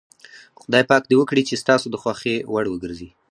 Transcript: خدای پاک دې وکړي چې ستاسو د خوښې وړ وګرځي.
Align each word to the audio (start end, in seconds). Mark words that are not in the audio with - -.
خدای 0.61 0.83
پاک 0.89 1.03
دې 1.07 1.15
وکړي 1.17 1.43
چې 1.49 1.61
ستاسو 1.63 1.85
د 1.91 1.95
خوښې 2.01 2.35
وړ 2.53 2.65
وګرځي. 2.69 3.09